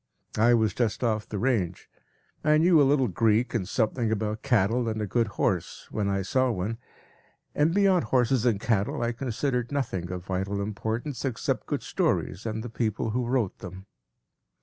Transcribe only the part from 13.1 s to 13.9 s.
who wrote them.